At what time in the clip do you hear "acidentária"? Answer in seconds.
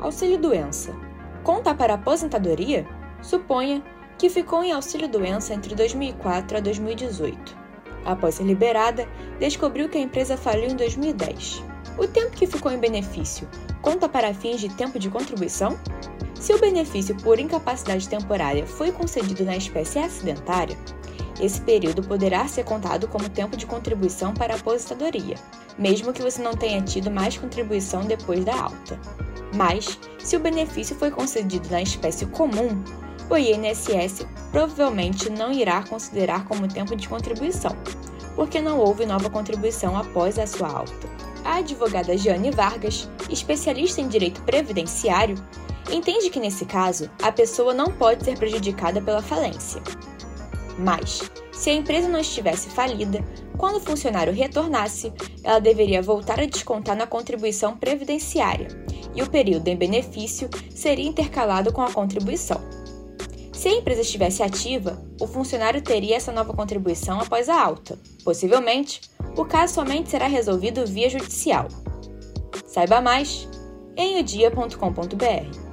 19.98-20.76